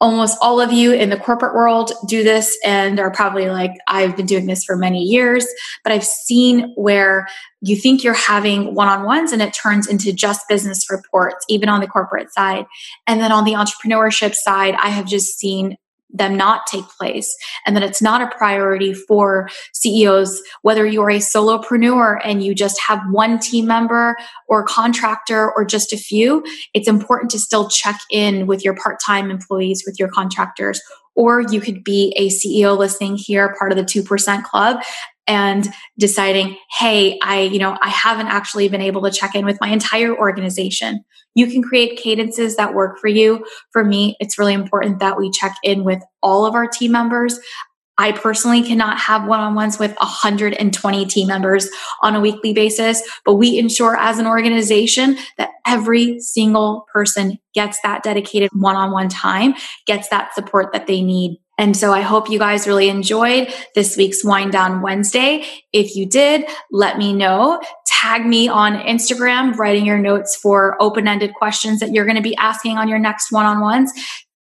almost 0.00 0.36
all 0.42 0.60
of 0.60 0.72
you 0.72 0.92
in 0.92 1.08
the 1.08 1.16
corporate 1.16 1.54
world 1.54 1.92
do 2.08 2.22
this 2.22 2.58
and 2.64 2.98
are 2.98 3.10
probably 3.10 3.48
like, 3.48 3.72
I've 3.88 4.16
been 4.16 4.26
doing 4.26 4.46
this 4.46 4.64
for 4.64 4.76
many 4.76 5.02
years, 5.02 5.46
but 5.82 5.92
I've 5.92 6.04
seen 6.04 6.72
where 6.76 7.26
you 7.62 7.76
think 7.76 8.04
you're 8.04 8.12
having 8.12 8.74
one 8.74 8.88
on 8.88 9.04
ones 9.04 9.32
and 9.32 9.40
it 9.40 9.54
turns 9.54 9.86
into 9.86 10.12
just 10.12 10.48
business 10.48 10.90
reports, 10.90 11.44
even 11.48 11.68
on 11.68 11.80
the 11.80 11.86
corporate 11.86 12.32
side. 12.32 12.66
And 13.06 13.20
then 13.20 13.32
on 13.32 13.44
the 13.44 13.52
entrepreneurship 13.52 14.34
side, 14.34 14.74
I 14.74 14.90
have 14.90 15.06
just 15.06 15.38
seen 15.38 15.76
them 16.14 16.36
not 16.36 16.66
take 16.66 16.86
place 16.98 17.36
and 17.66 17.76
that 17.76 17.82
it's 17.82 18.00
not 18.00 18.22
a 18.22 18.34
priority 18.36 18.94
for 18.94 19.50
CEOs, 19.72 20.40
whether 20.62 20.86
you're 20.86 21.10
a 21.10 21.18
solopreneur 21.18 22.20
and 22.24 22.42
you 22.42 22.54
just 22.54 22.80
have 22.80 23.00
one 23.10 23.38
team 23.38 23.66
member 23.66 24.16
or 24.48 24.64
contractor 24.64 25.52
or 25.52 25.64
just 25.64 25.92
a 25.92 25.98
few, 25.98 26.42
it's 26.72 26.88
important 26.88 27.30
to 27.32 27.38
still 27.38 27.68
check 27.68 28.00
in 28.10 28.46
with 28.46 28.64
your 28.64 28.74
part 28.74 29.00
time 29.04 29.30
employees, 29.30 29.82
with 29.84 29.98
your 29.98 30.08
contractors. 30.08 30.80
Or 31.16 31.42
you 31.42 31.60
could 31.60 31.84
be 31.84 32.12
a 32.16 32.28
CEO 32.28 32.76
listening 32.76 33.16
here, 33.16 33.54
part 33.56 33.70
of 33.70 33.78
the 33.78 33.84
2% 33.84 34.42
club, 34.42 34.82
and 35.26 35.68
deciding, 35.98 36.56
hey, 36.78 37.18
I, 37.22 37.42
you 37.42 37.58
know, 37.58 37.78
I 37.80 37.88
haven't 37.88 38.28
actually 38.28 38.68
been 38.68 38.82
able 38.82 39.02
to 39.02 39.10
check 39.10 39.34
in 39.34 39.44
with 39.44 39.58
my 39.60 39.68
entire 39.68 40.16
organization. 40.16 41.04
You 41.34 41.46
can 41.46 41.62
create 41.62 41.98
cadences 41.98 42.56
that 42.56 42.74
work 42.74 42.98
for 42.98 43.08
you. 43.08 43.44
For 43.72 43.84
me, 43.84 44.16
it's 44.20 44.38
really 44.38 44.54
important 44.54 45.00
that 45.00 45.18
we 45.18 45.30
check 45.30 45.56
in 45.62 45.84
with 45.84 46.02
all 46.22 46.46
of 46.46 46.54
our 46.54 46.68
team 46.68 46.92
members. 46.92 47.38
I 47.96 48.12
personally 48.12 48.62
cannot 48.62 48.98
have 48.98 49.26
one 49.26 49.40
on 49.40 49.54
ones 49.54 49.78
with 49.78 49.94
120 49.98 51.06
team 51.06 51.28
members 51.28 51.68
on 52.02 52.16
a 52.16 52.20
weekly 52.20 52.52
basis, 52.52 53.00
but 53.24 53.34
we 53.34 53.56
ensure 53.56 53.96
as 53.96 54.18
an 54.18 54.26
organization 54.26 55.16
that 55.38 55.50
every 55.64 56.18
single 56.20 56.86
person 56.92 57.38
gets 57.54 57.78
that 57.84 58.02
dedicated 58.02 58.50
one 58.52 58.74
on 58.74 58.90
one 58.90 59.08
time, 59.08 59.54
gets 59.86 60.08
that 60.08 60.34
support 60.34 60.72
that 60.72 60.88
they 60.88 61.02
need 61.02 61.38
and 61.56 61.76
so 61.76 61.92
I 61.92 62.00
hope 62.00 62.28
you 62.28 62.38
guys 62.38 62.66
really 62.66 62.88
enjoyed 62.88 63.52
this 63.74 63.96
week's 63.96 64.24
Wind 64.24 64.52
Down 64.52 64.82
Wednesday. 64.82 65.44
If 65.72 65.94
you 65.94 66.06
did, 66.06 66.44
let 66.70 66.98
me 66.98 67.12
know. 67.12 67.60
Tag 67.86 68.26
me 68.26 68.48
on 68.48 68.74
Instagram, 68.74 69.56
writing 69.56 69.86
your 69.86 69.98
notes 69.98 70.36
for 70.36 70.76
open 70.80 71.06
ended 71.06 71.32
questions 71.34 71.80
that 71.80 71.92
you're 71.92 72.04
going 72.04 72.16
to 72.16 72.22
be 72.22 72.36
asking 72.36 72.76
on 72.76 72.88
your 72.88 72.98
next 72.98 73.30
one 73.30 73.46
on 73.46 73.60
ones. 73.60 73.92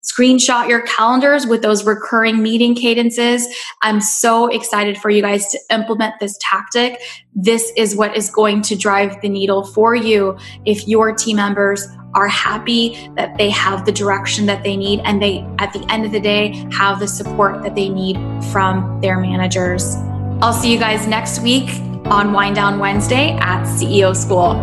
Screenshot 0.06 0.70
your 0.70 0.82
calendars 0.84 1.48
with 1.48 1.64
those 1.64 1.84
recurring 1.84 2.44
meeting 2.44 2.76
cadences. 2.76 3.48
I'm 3.82 4.00
so 4.00 4.48
excited 4.48 5.00
for 5.00 5.10
you 5.10 5.24
guys 5.24 5.48
to 5.48 5.60
implement 5.72 6.20
this 6.20 6.38
tactic. 6.40 7.02
This 7.34 7.72
is 7.76 7.96
what 7.96 8.16
is 8.16 8.30
going 8.30 8.62
to 8.64 8.76
drive 8.76 9.20
the 9.22 9.30
needle 9.30 9.66
for 9.66 9.96
you 9.96 10.38
if 10.64 10.88
your 10.88 11.12
team 11.12 11.38
members 11.38 11.88
are 12.14 12.28
happy 12.28 13.10
that 13.16 13.36
they 13.38 13.50
have 13.50 13.86
the 13.86 13.92
direction 13.92 14.46
that 14.46 14.64
they 14.64 14.78
need 14.78 15.02
and 15.06 15.22
they, 15.22 15.40
at 15.58 15.74
the 15.74 15.84
end 15.92 16.06
of 16.06 16.12
the 16.12 16.20
day, 16.20 16.54
have 16.72 17.00
the 17.00 17.08
support 17.08 17.64
that 17.64 17.74
they 17.74 17.90
need 17.90 18.16
from 18.52 19.00
their 19.02 19.20
managers. 19.20 19.96
I'll 20.42 20.54
see 20.54 20.72
you 20.72 20.78
guys 20.78 21.08
next 21.08 21.40
week 21.40 21.68
on 22.06 22.32
Wind 22.32 22.56
Down 22.56 22.78
Wednesday 22.78 23.32
at 23.42 23.64
CEO 23.64 24.16
School. 24.16 24.54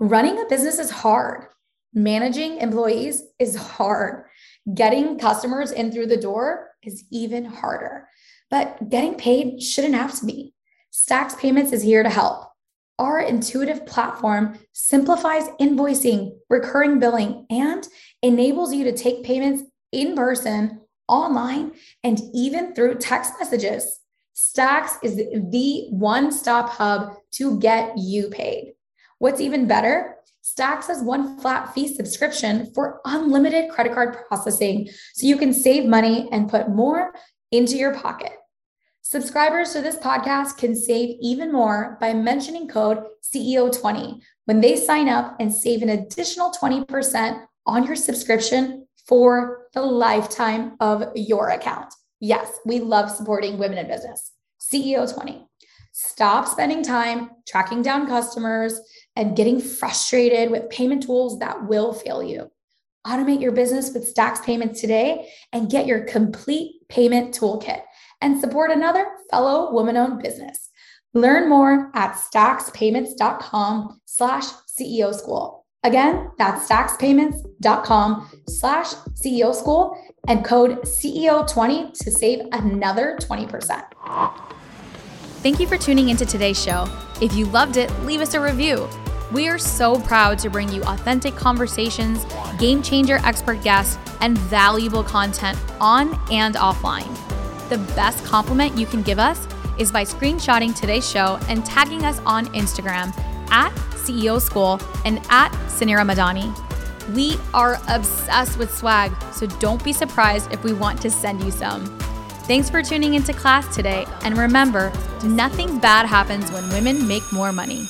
Running 0.00 0.38
a 0.40 0.44
business 0.46 0.80
is 0.80 0.90
hard. 0.90 1.46
Managing 1.94 2.58
employees 2.58 3.22
is 3.38 3.56
hard. 3.56 4.24
Getting 4.74 5.18
customers 5.18 5.70
in 5.70 5.92
through 5.92 6.06
the 6.06 6.16
door 6.16 6.70
is 6.82 7.04
even 7.10 7.44
harder. 7.44 8.08
But 8.50 8.88
getting 8.88 9.14
paid 9.14 9.62
shouldn't 9.62 9.94
have 9.94 10.18
to 10.20 10.26
be. 10.26 10.54
Stax 10.92 11.38
Payments 11.38 11.72
is 11.72 11.82
here 11.82 12.02
to 12.02 12.10
help. 12.10 12.50
Our 12.98 13.20
intuitive 13.20 13.84
platform 13.86 14.58
simplifies 14.72 15.48
invoicing, 15.60 16.36
recurring 16.48 16.98
billing, 16.98 17.46
and 17.50 17.86
enables 18.22 18.72
you 18.72 18.84
to 18.84 18.92
take 18.92 19.24
payments 19.24 19.62
in 19.92 20.14
person, 20.14 20.80
online, 21.06 21.72
and 22.02 22.20
even 22.34 22.74
through 22.74 22.96
text 22.96 23.34
messages. 23.38 24.00
Stax 24.34 24.96
is 25.02 25.16
the 25.16 25.88
one 25.90 26.32
stop 26.32 26.70
hub 26.70 27.16
to 27.32 27.58
get 27.58 27.96
you 27.98 28.28
paid. 28.28 28.74
What's 29.18 29.40
even 29.40 29.66
better? 29.66 30.15
Stax 30.46 30.86
has 30.86 31.02
one 31.02 31.40
flat 31.40 31.74
fee 31.74 31.92
subscription 31.92 32.70
for 32.72 33.00
unlimited 33.04 33.68
credit 33.68 33.92
card 33.92 34.16
processing 34.28 34.88
so 35.12 35.26
you 35.26 35.36
can 35.36 35.52
save 35.52 35.86
money 35.86 36.28
and 36.30 36.48
put 36.48 36.68
more 36.68 37.12
into 37.50 37.76
your 37.76 37.96
pocket. 37.96 38.30
Subscribers 39.02 39.72
to 39.72 39.80
this 39.80 39.96
podcast 39.96 40.56
can 40.56 40.76
save 40.76 41.16
even 41.20 41.50
more 41.50 41.98
by 42.00 42.14
mentioning 42.14 42.68
code 42.68 43.02
CEO20 43.24 44.20
when 44.44 44.60
they 44.60 44.76
sign 44.76 45.08
up 45.08 45.34
and 45.40 45.52
save 45.52 45.82
an 45.82 45.88
additional 45.88 46.52
20% 46.52 47.44
on 47.66 47.84
your 47.84 47.96
subscription 47.96 48.86
for 49.08 49.66
the 49.74 49.82
lifetime 49.82 50.76
of 50.78 51.08
your 51.16 51.50
account. 51.50 51.92
Yes, 52.20 52.56
we 52.64 52.78
love 52.78 53.10
supporting 53.10 53.58
women 53.58 53.78
in 53.78 53.88
business. 53.88 54.30
CEO20. 54.60 55.44
Stop 55.92 56.46
spending 56.46 56.84
time 56.84 57.30
tracking 57.48 57.82
down 57.82 58.06
customers 58.06 58.78
and 59.16 59.36
getting 59.36 59.60
frustrated 59.60 60.50
with 60.50 60.70
payment 60.70 61.02
tools 61.02 61.38
that 61.40 61.66
will 61.66 61.92
fail 61.92 62.22
you. 62.22 62.50
Automate 63.06 63.40
your 63.40 63.52
business 63.52 63.92
with 63.94 64.12
Stax 64.12 64.42
Payments 64.44 64.80
today 64.80 65.28
and 65.52 65.70
get 65.70 65.86
your 65.86 66.04
complete 66.04 66.86
payment 66.88 67.34
toolkit 67.34 67.82
and 68.20 68.40
support 68.40 68.70
another 68.70 69.06
fellow 69.30 69.72
woman-owned 69.72 70.22
business. 70.22 70.70
Learn 71.14 71.48
more 71.48 71.90
at 71.94 72.14
staxpayments.com 72.14 74.00
slash 74.04 74.44
CEO 74.78 75.14
school. 75.14 75.66
Again, 75.84 76.30
that's 76.36 76.68
staxpayments.com 76.68 78.28
slash 78.48 78.92
CEO 79.14 79.54
school 79.54 79.96
and 80.26 80.44
code 80.44 80.82
CEO20 80.82 81.96
to 81.98 82.10
save 82.10 82.40
another 82.52 83.16
20%. 83.20 83.84
Thank 85.42 85.60
you 85.60 85.66
for 85.68 85.78
tuning 85.78 86.08
into 86.08 86.26
today's 86.26 86.60
show. 86.60 86.88
If 87.22 87.34
you 87.34 87.46
loved 87.46 87.76
it, 87.76 87.88
leave 88.00 88.20
us 88.20 88.34
a 88.34 88.40
review. 88.40 88.88
We 89.32 89.48
are 89.48 89.58
so 89.58 89.98
proud 89.98 90.38
to 90.40 90.50
bring 90.50 90.70
you 90.70 90.82
authentic 90.84 91.34
conversations, 91.34 92.24
game 92.58 92.80
changer 92.80 93.18
expert 93.24 93.60
guests, 93.60 93.98
and 94.20 94.38
valuable 94.38 95.02
content 95.02 95.58
on 95.80 96.18
and 96.30 96.54
offline. 96.54 97.12
The 97.68 97.78
best 97.94 98.24
compliment 98.24 98.78
you 98.78 98.86
can 98.86 99.02
give 99.02 99.18
us 99.18 99.48
is 99.78 99.90
by 99.90 100.04
screenshotting 100.04 100.78
today's 100.78 101.08
show 101.08 101.40
and 101.48 101.66
tagging 101.66 102.04
us 102.04 102.20
on 102.24 102.46
Instagram 102.46 103.12
at 103.50 103.72
CEO 103.94 104.40
School 104.40 104.80
and 105.04 105.18
at 105.28 105.50
Suneera 105.66 106.08
Madhani. 106.08 106.54
We 107.12 107.36
are 107.52 107.80
obsessed 107.88 108.58
with 108.58 108.72
swag, 108.72 109.12
so 109.32 109.46
don't 109.46 109.82
be 109.82 109.92
surprised 109.92 110.52
if 110.52 110.62
we 110.62 110.72
want 110.72 111.02
to 111.02 111.10
send 111.10 111.42
you 111.42 111.50
some. 111.50 111.84
Thanks 112.44 112.70
for 112.70 112.80
tuning 112.80 113.14
into 113.14 113.32
class 113.32 113.74
today, 113.74 114.06
and 114.22 114.38
remember, 114.38 114.92
nothing 115.24 115.80
bad 115.80 116.06
happens 116.06 116.50
when 116.52 116.68
women 116.68 117.08
make 117.08 117.24
more 117.32 117.52
money. 117.52 117.88